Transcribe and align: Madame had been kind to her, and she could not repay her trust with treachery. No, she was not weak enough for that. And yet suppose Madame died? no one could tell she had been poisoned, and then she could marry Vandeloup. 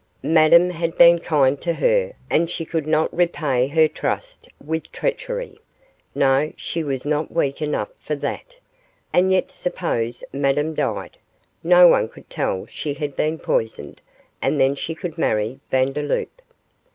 Madame 0.23 0.71
had 0.71 0.97
been 0.97 1.19
kind 1.19 1.61
to 1.61 1.73
her, 1.73 2.13
and 2.27 2.49
she 2.49 2.65
could 2.65 2.87
not 2.87 3.15
repay 3.15 3.67
her 3.67 3.87
trust 3.87 4.49
with 4.59 4.91
treachery. 4.91 5.59
No, 6.15 6.53
she 6.57 6.83
was 6.83 7.05
not 7.05 7.31
weak 7.31 7.61
enough 7.61 7.89
for 7.99 8.15
that. 8.15 8.55
And 9.13 9.31
yet 9.31 9.51
suppose 9.51 10.23
Madame 10.33 10.73
died? 10.73 11.17
no 11.63 11.87
one 11.87 12.09
could 12.09 12.31
tell 12.31 12.65
she 12.65 12.95
had 12.95 13.15
been 13.15 13.37
poisoned, 13.37 14.01
and 14.41 14.59
then 14.59 14.73
she 14.73 14.95
could 14.95 15.19
marry 15.19 15.59
Vandeloup. 15.69 16.41